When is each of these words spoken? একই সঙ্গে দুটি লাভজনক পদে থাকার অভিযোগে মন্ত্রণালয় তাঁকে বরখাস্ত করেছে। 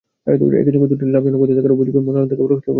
একই 0.31 0.39
সঙ্গে 0.73 0.89
দুটি 0.91 1.03
লাভজনক 1.15 1.39
পদে 1.41 1.55
থাকার 1.57 1.73
অভিযোগে 1.75 1.97
মন্ত্রণালয় 1.97 2.29
তাঁকে 2.31 2.41
বরখাস্ত 2.43 2.59
করেছে। 2.67 2.69